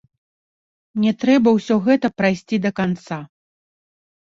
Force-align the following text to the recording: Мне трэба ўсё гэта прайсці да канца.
Мне 0.99 1.11
трэба 1.25 1.49
ўсё 1.59 1.75
гэта 1.87 2.07
прайсці 2.23 2.55
да 2.67 2.75
канца. 2.83 3.21